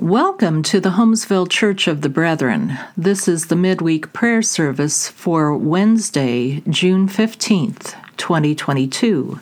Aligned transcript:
Welcome 0.00 0.62
to 0.62 0.78
the 0.78 0.90
Holmesville 0.90 1.50
Church 1.50 1.88
of 1.88 2.02
the 2.02 2.08
Brethren. 2.08 2.78
This 2.96 3.26
is 3.26 3.46
the 3.46 3.56
midweek 3.56 4.12
prayer 4.12 4.42
service 4.42 5.08
for 5.08 5.56
Wednesday, 5.56 6.62
June 6.68 7.08
15th, 7.08 7.96
2022. 8.16 9.40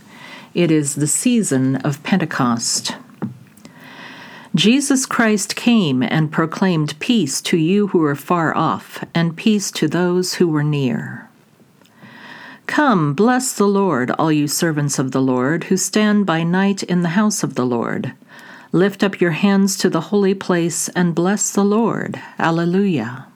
It 0.54 0.70
is 0.70 0.94
the 0.94 1.06
season 1.06 1.76
of 1.76 2.02
Pentecost. 2.02 2.96
Jesus 4.54 5.04
Christ 5.04 5.56
came 5.56 6.02
and 6.02 6.32
proclaimed 6.32 6.98
peace 7.00 7.42
to 7.42 7.58
you 7.58 7.88
who 7.88 8.02
are 8.02 8.16
far 8.16 8.56
off, 8.56 9.04
and 9.14 9.36
peace 9.36 9.70
to 9.72 9.86
those 9.86 10.36
who 10.36 10.48
were 10.48 10.64
near. 10.64 11.28
Come, 12.66 13.12
bless 13.12 13.52
the 13.52 13.68
Lord, 13.68 14.10
all 14.12 14.32
you 14.32 14.48
servants 14.48 14.98
of 14.98 15.12
the 15.12 15.20
Lord, 15.20 15.64
who 15.64 15.76
stand 15.76 16.24
by 16.24 16.44
night 16.44 16.82
in 16.82 17.02
the 17.02 17.10
house 17.10 17.42
of 17.42 17.56
the 17.56 17.66
Lord. 17.66 18.14
Lift 18.76 19.02
up 19.02 19.22
your 19.22 19.30
hands 19.30 19.78
to 19.78 19.88
the 19.88 20.12
holy 20.12 20.34
place 20.34 20.90
and 20.90 21.14
bless 21.14 21.50
the 21.50 21.64
Lord. 21.64 22.20
Alleluia. 22.38 23.26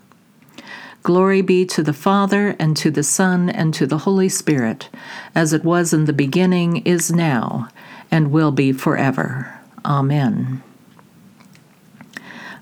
Glory 1.03 1.41
be 1.41 1.65
to 1.65 1.83
the 1.83 1.95
Father, 1.95 2.55
and 2.59 2.77
to 2.77 2.91
the 2.91 3.03
Son, 3.03 3.48
and 3.48 3.73
to 3.73 3.87
the 3.87 4.05
Holy 4.05 4.29
Spirit, 4.29 4.91
as 5.34 5.55
it 5.55 5.65
was 5.65 5.95
in 5.95 6.05
the 6.05 6.12
beginning, 6.12 6.84
is 6.84 7.11
now, 7.11 7.71
and 8.11 8.31
will 8.31 8.53
be 8.53 8.71
forever. 8.71 9.59
Amen. 9.83 10.62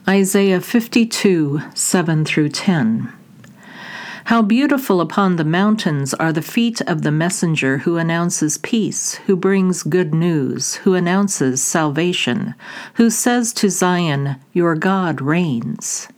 Isaiah 0.06 0.60
52 0.60 1.60
7 1.74 2.24
through 2.24 2.50
10. 2.50 3.12
How 4.28 4.42
beautiful 4.42 5.00
upon 5.00 5.37
the 5.37 5.45
mountains 5.46 6.12
are 6.12 6.34
the 6.34 6.42
feet 6.42 6.82
of 6.82 7.00
the 7.00 7.10
messenger 7.10 7.78
who 7.78 7.96
announces 7.96 8.59
peace, 8.59 9.14
who 9.24 9.36
brings 9.36 9.82
good 9.82 10.12
news, 10.12 10.74
who 10.84 10.92
announces 10.92 11.62
salvation, 11.62 12.55
who 12.96 13.09
says 13.09 13.55
to 13.55 13.70
Zion, 13.70 14.36
Your 14.52 14.74
God 14.74 15.22
reigns. 15.22 16.09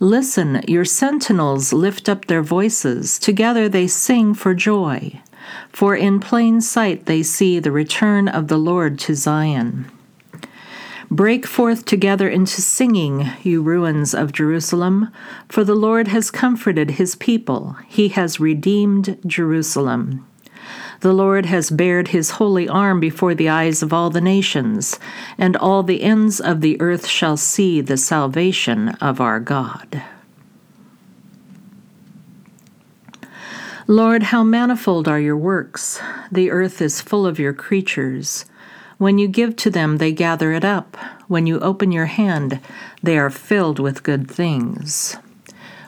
Listen, 0.00 0.60
your 0.68 0.84
sentinels 0.84 1.72
lift 1.72 2.10
up 2.10 2.26
their 2.26 2.42
voices, 2.42 3.18
together 3.18 3.70
they 3.70 3.86
sing 3.86 4.34
for 4.34 4.52
joy. 4.52 5.18
For 5.70 5.96
in 5.96 6.20
plain 6.20 6.60
sight 6.60 7.06
they 7.06 7.22
see 7.22 7.58
the 7.58 7.72
return 7.72 8.28
of 8.28 8.48
the 8.48 8.58
Lord 8.58 8.98
to 8.98 9.14
Zion. 9.14 9.90
Break 11.12 11.44
forth 11.44 11.86
together 11.86 12.28
into 12.28 12.62
singing, 12.62 13.28
you 13.42 13.62
ruins 13.62 14.14
of 14.14 14.30
Jerusalem, 14.30 15.10
for 15.48 15.64
the 15.64 15.74
Lord 15.74 16.06
has 16.06 16.30
comforted 16.30 16.92
his 16.92 17.16
people, 17.16 17.76
he 17.88 18.08
has 18.10 18.38
redeemed 18.38 19.18
Jerusalem. 19.26 20.24
The 21.00 21.12
Lord 21.12 21.46
has 21.46 21.68
bared 21.70 22.08
his 22.08 22.32
holy 22.32 22.68
arm 22.68 23.00
before 23.00 23.34
the 23.34 23.48
eyes 23.48 23.82
of 23.82 23.92
all 23.92 24.10
the 24.10 24.20
nations, 24.20 25.00
and 25.36 25.56
all 25.56 25.82
the 25.82 26.02
ends 26.02 26.40
of 26.40 26.60
the 26.60 26.80
earth 26.80 27.08
shall 27.08 27.36
see 27.36 27.80
the 27.80 27.96
salvation 27.96 28.90
of 29.00 29.20
our 29.20 29.40
God. 29.40 30.02
Lord, 33.88 34.22
how 34.24 34.44
manifold 34.44 35.08
are 35.08 35.18
your 35.18 35.36
works! 35.36 36.00
The 36.30 36.52
earth 36.52 36.80
is 36.80 37.00
full 37.00 37.26
of 37.26 37.40
your 37.40 37.52
creatures. 37.52 38.44
When 39.00 39.16
you 39.16 39.28
give 39.28 39.56
to 39.56 39.70
them, 39.70 39.96
they 39.96 40.12
gather 40.12 40.52
it 40.52 40.62
up. 40.62 40.94
When 41.26 41.46
you 41.46 41.58
open 41.60 41.90
your 41.90 42.04
hand, 42.04 42.60
they 43.02 43.16
are 43.16 43.30
filled 43.30 43.78
with 43.78 44.02
good 44.02 44.30
things. 44.30 45.16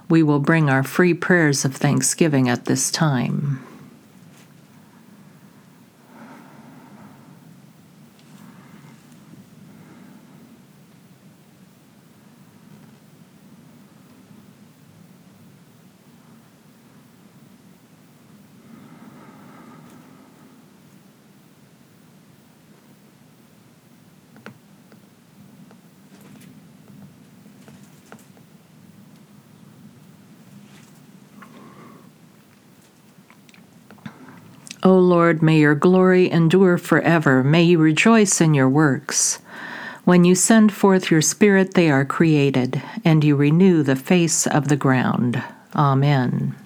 We 0.08 0.22
will 0.22 0.40
bring 0.40 0.70
our 0.70 0.82
free 0.82 1.12
prayers 1.12 1.66
of 1.66 1.76
thanksgiving 1.76 2.48
at 2.48 2.64
this 2.64 2.90
time. 2.90 3.60
O 34.84 34.98
Lord, 34.98 35.42
may 35.42 35.58
your 35.58 35.74
glory 35.74 36.30
endure 36.30 36.76
forever. 36.76 37.44
May 37.44 37.62
you 37.62 37.78
rejoice 37.78 38.40
in 38.40 38.52
your 38.54 38.68
works. 38.68 39.38
When 40.04 40.24
you 40.24 40.34
send 40.34 40.72
forth 40.72 41.10
your 41.10 41.22
Spirit, 41.22 41.74
they 41.74 41.88
are 41.88 42.04
created, 42.04 42.82
and 43.04 43.22
you 43.22 43.36
renew 43.36 43.84
the 43.84 43.94
face 43.94 44.46
of 44.46 44.66
the 44.66 44.76
ground. 44.76 45.42
Amen. 45.76 46.56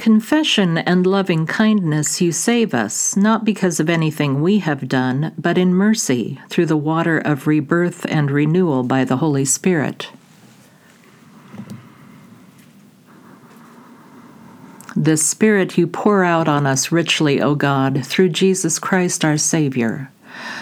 Confession 0.00 0.78
and 0.78 1.06
loving 1.06 1.46
kindness, 1.46 2.22
you 2.22 2.32
save 2.32 2.72
us, 2.72 3.14
not 3.16 3.44
because 3.44 3.78
of 3.78 3.90
anything 3.90 4.40
we 4.40 4.58
have 4.58 4.88
done, 4.88 5.30
but 5.36 5.58
in 5.58 5.74
mercy, 5.74 6.40
through 6.48 6.64
the 6.64 6.76
water 6.76 7.18
of 7.18 7.46
rebirth 7.46 8.06
and 8.08 8.30
renewal 8.30 8.82
by 8.82 9.04
the 9.04 9.18
Holy 9.18 9.44
Spirit. 9.44 10.08
The 14.96 15.18
Spirit 15.18 15.76
you 15.76 15.86
pour 15.86 16.24
out 16.24 16.48
on 16.48 16.66
us 16.66 16.90
richly, 16.90 17.40
O 17.42 17.54
God, 17.54 18.04
through 18.06 18.30
Jesus 18.30 18.78
Christ 18.78 19.22
our 19.22 19.36
Savior, 19.36 20.10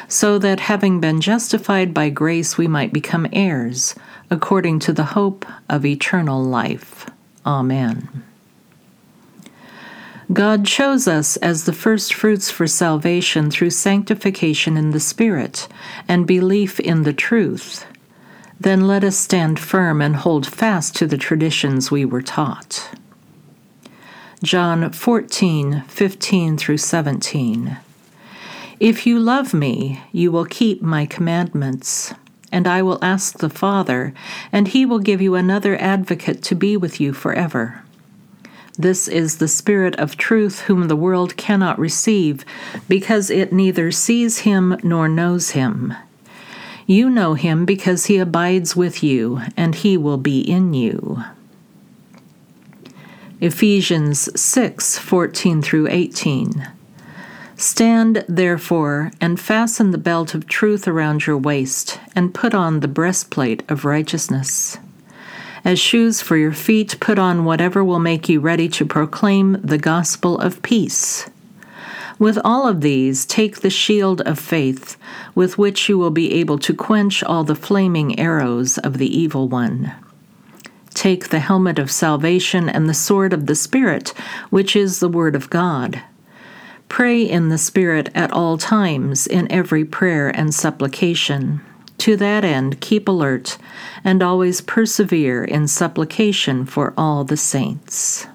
so 0.09 0.41
that 0.41 0.59
having 0.59 1.01
been 1.01 1.21
justified 1.21 1.95
by 1.95 2.11
grace, 2.11 2.59
we 2.59 2.67
might 2.67 2.93
become 2.93 3.29
heirs, 3.33 3.95
according 4.31 4.81
to 4.81 4.93
the 4.93 5.15
hope 5.15 5.47
of 5.69 5.87
eternal 5.87 6.43
life. 6.43 7.07
Amen. 7.47 8.25
God 10.33 10.67
chose 10.67 11.09
us 11.09 11.39
as 11.39 11.65
the 11.65 11.73
first 11.73 12.13
fruits 12.13 12.51
for 12.51 12.67
salvation 12.67 13.51
through 13.51 13.71
sanctification 13.71 14.77
in 14.77 14.91
the 14.91 15.01
Spirit 15.01 15.69
and 16.07 16.27
belief 16.27 16.79
in 16.81 17.05
the 17.05 17.15
truth. 17.15 17.87
Then 18.61 18.87
let 18.87 19.05
us 19.05 19.17
stand 19.17 19.59
firm 19.59 20.03
and 20.03 20.17
hold 20.17 20.47
fast 20.47 20.95
to 20.97 21.07
the 21.07 21.17
traditions 21.17 21.91
we 21.91 22.05
were 22.05 22.21
taught. 22.21 22.91
John 24.43 24.93
14, 24.93 25.85
15 25.89 26.59
through 26.59 26.79
17. 26.79 27.79
If 28.79 29.07
you 29.07 29.19
love 29.19 29.55
me, 29.55 30.03
you 30.13 30.31
will 30.31 30.45
keep 30.45 30.83
my 30.83 31.07
commandments. 31.07 32.13
And 32.53 32.67
I 32.67 32.83
will 32.83 33.03
ask 33.03 33.39
the 33.39 33.51
Father, 33.51 34.13
and 34.53 34.69
he 34.69 34.85
will 34.85 35.01
give 35.01 35.23
you 35.23 35.35
another 35.35 35.77
advocate 35.81 36.43
to 36.45 36.55
be 36.55 36.77
with 36.77 37.01
you 37.01 37.15
forever 37.15 37.83
this 38.79 39.09
is 39.09 39.39
the 39.39 39.49
Spirit 39.49 39.97
of 39.97 40.17
truth, 40.17 40.61
whom 40.61 40.87
the 40.87 40.95
world 40.95 41.37
cannot 41.37 41.79
receive, 41.81 42.45
because 42.89 43.29
it 43.29 43.53
neither 43.53 43.91
sees 43.91 44.39
him 44.41 44.79
nor 44.85 45.09
knows 45.09 45.51
him. 45.51 45.95
You 46.87 47.11
know 47.11 47.35
him 47.35 47.65
because 47.65 48.07
he 48.07 48.19
abides 48.19 48.77
with 48.77 49.03
you, 49.03 49.43
and 49.57 49.75
he 49.75 49.97
will 49.97 50.17
be 50.17 50.41
in 50.41 50.75
you. 50.75 51.25
Ephesians 53.41 54.29
6 54.41 54.99
14 54.99 55.61
through 55.61 55.89
18. 55.89 56.69
Stand, 57.57 58.25
therefore, 58.29 59.11
and 59.21 59.41
fasten 59.41 59.91
the 59.91 59.99
belt 59.99 60.35
of 60.35 60.47
truth 60.47 60.87
around 60.87 61.27
your 61.27 61.37
waist, 61.37 61.99
and 62.15 62.33
put 62.33 62.55
on 62.55 62.79
the 62.81 62.89
breastplate 62.89 63.69
of 63.69 63.85
righteousness. 63.85 64.79
As 65.65 65.79
shoes 65.79 66.21
for 66.21 66.37
your 66.37 66.53
feet, 66.53 66.97
put 67.01 67.19
on 67.19 67.45
whatever 67.45 67.85
will 67.85 67.99
make 67.99 68.29
you 68.29 68.41
ready 68.41 68.69
to 68.71 68.87
proclaim 68.87 69.61
the 69.63 69.79
gospel 69.79 70.39
of 70.39 70.63
peace. 70.63 71.29
With 72.19 72.39
all 72.45 72.67
of 72.67 72.81
these, 72.81 73.25
take 73.25 73.61
the 73.61 73.71
shield 73.71 74.21
of 74.23 74.39
faith, 74.39 74.97
with 75.35 75.57
which 75.57 75.89
you 75.89 75.99
will 75.99 76.11
be 76.11 76.33
able 76.35 76.59
to 76.59 76.75
quench 76.75 77.23
all 77.23 77.45
the 77.45 77.55
flaming 77.55 78.19
arrows 78.19 78.79
of 78.79 78.99
the 78.99 79.17
evil 79.17 79.49
one. 79.49 79.93
Take 80.95 81.29
the 81.29 81.39
helmet 81.39 81.79
of 81.79 81.93
salvation 81.93 82.69
and 82.69 82.89
the 82.89 82.95
sword 82.95 83.33
of 83.33 83.47
the 83.47 83.55
Spirit, 83.55 84.09
which 84.51 84.75
is 84.75 84.99
the 84.99 85.09
Word 85.09 85.37
of 85.37 85.49
God. 85.49 86.03
Pray 86.89 87.23
in 87.23 87.51
the 87.51 87.59
Spirit 87.59 88.09
at 88.17 88.33
all 88.33 88.59
times, 88.59 89.27
in 89.27 89.51
every 89.53 89.85
prayer 89.85 90.29
and 90.29 90.53
supplication. 90.53 91.61
To 91.99 92.17
that 92.17 92.45
end, 92.45 92.81
keep 92.81 93.09
alert 93.09 93.59
and 94.05 94.23
always 94.23 94.61
persevere 94.61 95.45
in 95.45 95.67
supplication 95.67 96.65
for 96.65 96.95
all 96.97 97.25
the 97.25 97.37
saints. 97.37 98.27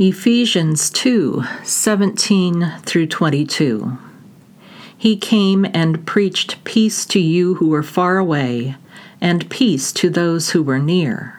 Ephesians 0.00 0.90
2 0.90 1.42
17 1.64 2.74
through 2.84 3.06
22. 3.06 3.98
He 4.96 5.16
came 5.16 5.66
and 5.74 6.06
preached 6.06 6.62
peace 6.62 7.04
to 7.06 7.18
you 7.18 7.54
who 7.54 7.68
were 7.68 7.82
far 7.82 8.18
away, 8.18 8.76
and 9.20 9.50
peace 9.50 9.92
to 9.94 10.08
those 10.08 10.50
who 10.50 10.62
were 10.62 10.78
near. 10.78 11.37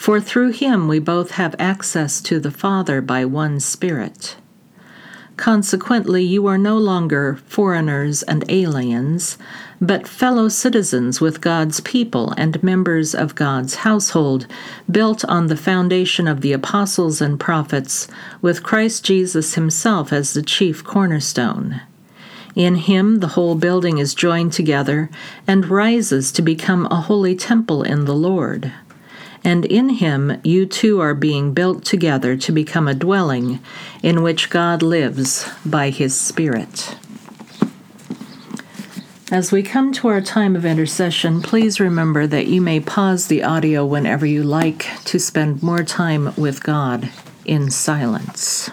For 0.00 0.18
through 0.18 0.52
him 0.52 0.88
we 0.88 0.98
both 0.98 1.32
have 1.32 1.54
access 1.58 2.22
to 2.22 2.40
the 2.40 2.50
Father 2.50 3.02
by 3.02 3.26
one 3.26 3.60
Spirit. 3.60 4.36
Consequently, 5.36 6.24
you 6.24 6.46
are 6.46 6.56
no 6.56 6.78
longer 6.78 7.38
foreigners 7.44 8.22
and 8.22 8.42
aliens, 8.48 9.36
but 9.78 10.08
fellow 10.08 10.48
citizens 10.48 11.20
with 11.20 11.42
God's 11.42 11.80
people 11.80 12.32
and 12.38 12.62
members 12.62 13.14
of 13.14 13.34
God's 13.34 13.74
household, 13.74 14.46
built 14.90 15.22
on 15.26 15.48
the 15.48 15.54
foundation 15.54 16.26
of 16.26 16.40
the 16.40 16.54
apostles 16.54 17.20
and 17.20 17.38
prophets, 17.38 18.08
with 18.40 18.62
Christ 18.62 19.04
Jesus 19.04 19.52
himself 19.52 20.14
as 20.14 20.32
the 20.32 20.42
chief 20.42 20.82
cornerstone. 20.82 21.82
In 22.54 22.76
him, 22.76 23.20
the 23.20 23.34
whole 23.36 23.54
building 23.54 23.98
is 23.98 24.14
joined 24.14 24.54
together 24.54 25.10
and 25.46 25.68
rises 25.68 26.32
to 26.32 26.40
become 26.40 26.86
a 26.86 27.02
holy 27.02 27.36
temple 27.36 27.82
in 27.82 28.06
the 28.06 28.14
Lord 28.14 28.72
and 29.44 29.64
in 29.64 29.88
him 29.88 30.40
you 30.44 30.66
too 30.66 31.00
are 31.00 31.14
being 31.14 31.52
built 31.52 31.84
together 31.84 32.36
to 32.36 32.52
become 32.52 32.86
a 32.86 32.94
dwelling 32.94 33.60
in 34.02 34.22
which 34.22 34.50
God 34.50 34.82
lives 34.82 35.48
by 35.64 35.90
his 35.90 36.18
Spirit. 36.18 36.96
As 39.30 39.52
we 39.52 39.62
come 39.62 39.92
to 39.92 40.08
our 40.08 40.20
time 40.20 40.56
of 40.56 40.64
intercession, 40.64 41.40
please 41.40 41.78
remember 41.78 42.26
that 42.26 42.48
you 42.48 42.60
may 42.60 42.80
pause 42.80 43.28
the 43.28 43.44
audio 43.44 43.86
whenever 43.86 44.26
you 44.26 44.42
like 44.42 44.86
to 45.04 45.20
spend 45.20 45.62
more 45.62 45.84
time 45.84 46.34
with 46.36 46.64
God 46.64 47.10
in 47.44 47.70
silence. 47.70 48.70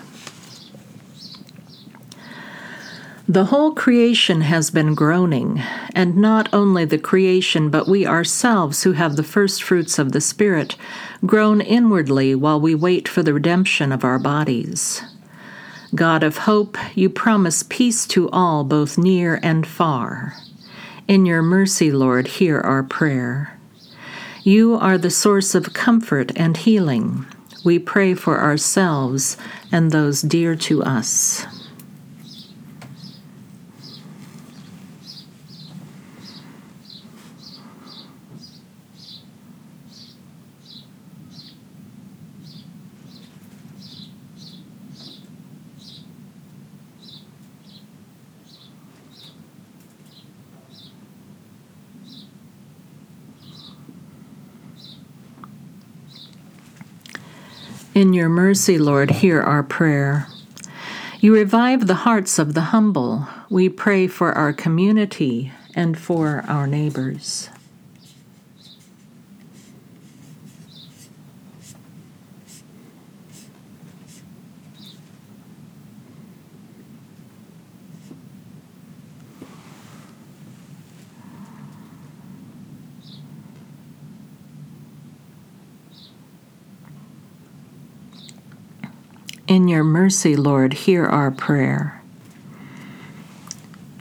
The 3.30 3.46
whole 3.46 3.74
creation 3.74 4.40
has 4.40 4.72
been 4.72 4.96
groaning, 4.96 5.62
and 5.94 6.16
not 6.16 6.48
only 6.54 6.86
the 6.86 6.98
creation, 6.98 7.70
but 7.70 7.86
we 7.86 8.08
ourselves 8.08 8.84
who 8.84 8.94
have 8.94 9.18
the 9.18 9.24
first 9.24 9.62
fruits 9.62 10.00
of 10.00 10.14
the 10.14 10.22
Spirit 10.22 10.78
groan 11.26 11.60
inwardly 11.60 12.36
while 12.36 12.58
we 12.58 12.74
wait 12.74 13.06
for 13.06 13.24
the 13.24 13.34
redemption 13.34 13.92
of 13.92 14.06
our 14.06 14.18
bodies. 14.18 15.04
God 15.94 16.24
of 16.24 16.38
hope, 16.38 16.78
you 16.96 17.10
promise 17.10 17.64
peace 17.64 18.08
to 18.08 18.30
all, 18.30 18.64
both 18.64 18.98
near 18.98 19.42
and 19.44 19.68
far. 19.68 20.34
In 21.10 21.26
your 21.26 21.42
mercy, 21.42 21.92
Lord, 21.92 22.28
hear 22.28 22.62
our 22.62 22.84
prayer. 22.84 23.60
You 24.44 24.76
are 24.76 24.98
the 24.98 25.12
source 25.12 25.54
of 25.54 25.74
comfort 25.74 26.32
and 26.38 26.56
healing. 26.56 27.26
We 27.66 27.78
pray 27.78 28.14
for 28.14 28.40
ourselves 28.40 29.36
and 29.70 29.92
those 29.92 30.22
dear 30.22 30.56
to 30.56 30.82
us. 30.84 31.46
In 57.98 58.14
your 58.14 58.30
mercy, 58.30 58.78
Lord, 58.78 59.10
hear 59.10 59.42
our 59.42 59.64
prayer. 59.64 60.28
You 61.20 61.34
revive 61.34 61.88
the 61.88 61.96
hearts 62.06 62.38
of 62.38 62.54
the 62.54 62.70
humble. 62.70 63.28
We 63.50 63.70
pray 63.70 64.06
for 64.06 64.34
our 64.34 64.54
community 64.54 65.52
and 65.74 65.98
for 65.98 66.46
our 66.48 66.68
neighbors. 66.68 67.50
In 89.48 89.70
your 89.70 89.86
mercy, 89.86 90.36
Lord, 90.36 90.74
hear 90.74 91.06
our 91.06 91.32
prayer. 91.32 92.02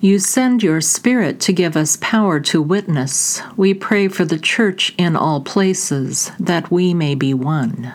You 0.01 0.19
send 0.19 0.63
your 0.63 0.81
Spirit 0.81 1.39
to 1.41 1.53
give 1.53 1.77
us 1.77 1.97
power 2.01 2.41
to 2.41 2.61
witness. 2.61 3.41
We 3.57 3.73
pray 3.73 4.09
for 4.09 4.25
the 4.25 4.41
church 4.41 4.93
in 4.99 5.15
all 5.15 5.41
places, 5.41 6.33
that 6.41 6.71
we 6.73 6.95
may 6.95 7.15
be 7.15 7.33
one. 7.33 7.95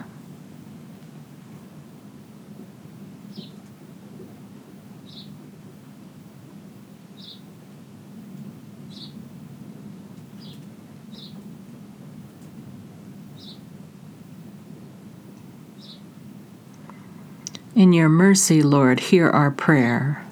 In 17.82 17.94
your 17.94 18.10
mercy, 18.10 18.62
Lord, 18.62 19.00
hear 19.00 19.28
our 19.28 19.50
prayer. 19.50 20.24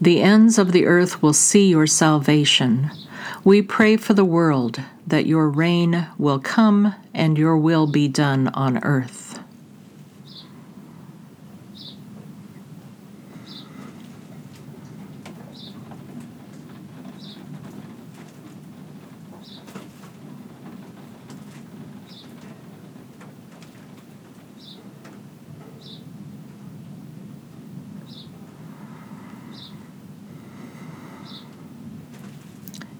The 0.00 0.20
ends 0.20 0.58
of 0.58 0.72
the 0.72 0.86
earth 0.86 1.22
will 1.22 1.32
see 1.32 1.68
your 1.68 1.86
salvation. 1.86 2.90
We 3.44 3.62
pray 3.62 3.96
for 3.96 4.12
the 4.12 4.24
world 4.24 4.82
that 5.06 5.24
your 5.24 5.48
reign 5.48 6.08
will 6.18 6.40
come 6.40 6.96
and 7.14 7.38
your 7.38 7.56
will 7.56 7.86
be 7.86 8.08
done 8.08 8.48
on 8.48 8.82
earth. 8.82 9.37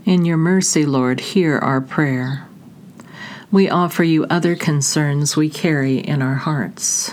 In 0.09 0.25
your 0.25 0.39
mercy, 0.39 0.87
Lord, 0.87 1.21
hear 1.21 1.59
our 1.59 1.83
prayer. 1.83 2.49
We 3.53 3.69
offer 3.69 4.03
you 4.03 4.25
other 4.31 4.57
concerns 4.57 5.37
we 5.37 5.51
carry 5.51 5.99
in 5.99 6.23
our 6.23 6.37
hearts. 6.37 7.13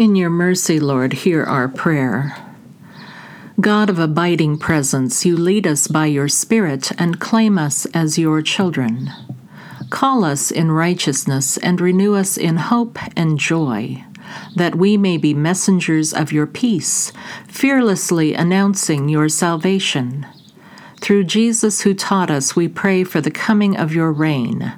In 0.00 0.16
your 0.16 0.30
mercy, 0.30 0.80
Lord, 0.80 1.12
hear 1.12 1.44
our 1.44 1.68
prayer. 1.68 2.34
God 3.60 3.90
of 3.90 3.98
abiding 3.98 4.56
presence, 4.56 5.26
you 5.26 5.36
lead 5.36 5.66
us 5.66 5.88
by 5.88 6.06
your 6.06 6.26
Spirit 6.26 6.90
and 6.98 7.20
claim 7.20 7.58
us 7.58 7.84
as 7.92 8.18
your 8.18 8.40
children. 8.40 9.10
Call 9.90 10.24
us 10.24 10.50
in 10.50 10.72
righteousness 10.72 11.58
and 11.58 11.82
renew 11.82 12.14
us 12.14 12.38
in 12.38 12.56
hope 12.56 12.98
and 13.14 13.38
joy, 13.38 14.02
that 14.56 14.74
we 14.74 14.96
may 14.96 15.18
be 15.18 15.34
messengers 15.34 16.14
of 16.14 16.32
your 16.32 16.46
peace, 16.46 17.12
fearlessly 17.46 18.32
announcing 18.32 19.10
your 19.10 19.28
salvation. 19.28 20.26
Through 21.02 21.24
Jesus 21.24 21.82
who 21.82 21.92
taught 21.92 22.30
us, 22.30 22.56
we 22.56 22.68
pray 22.68 23.04
for 23.04 23.20
the 23.20 23.30
coming 23.30 23.76
of 23.76 23.94
your 23.94 24.12
reign. 24.12 24.72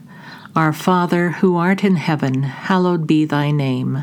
Our 0.57 0.73
Father, 0.73 1.31
who 1.31 1.57
art 1.57 1.85
in 1.85 1.95
heaven, 1.95 2.43
hallowed 2.43 3.07
be 3.07 3.25
thy 3.25 3.53
name. 3.53 4.03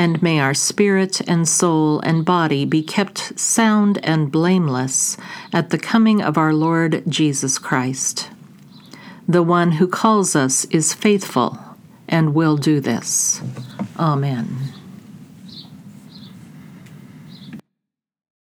and 0.00 0.22
may 0.22 0.40
our 0.40 0.54
spirit 0.54 1.20
and 1.28 1.46
soul 1.46 2.00
and 2.00 2.24
body 2.24 2.64
be 2.64 2.82
kept 2.82 3.38
sound 3.38 4.02
and 4.02 4.32
blameless 4.32 5.18
at 5.52 5.68
the 5.68 5.76
coming 5.76 6.22
of 6.22 6.38
our 6.38 6.54
Lord 6.54 7.02
Jesus 7.06 7.58
Christ. 7.58 8.30
The 9.28 9.42
one 9.42 9.72
who 9.72 9.86
calls 9.86 10.34
us 10.34 10.64
is 10.70 10.94
faithful 10.94 11.58
and 12.08 12.34
will 12.34 12.56
do 12.56 12.80
this. 12.80 13.42
Amen. 13.98 14.72